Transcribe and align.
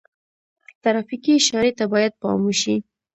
ترافیکي 0.83 1.31
اشارې 1.39 1.71
ته 1.77 1.85
باید 1.93 2.13
پام 2.21 2.39
وشي. 2.45 2.75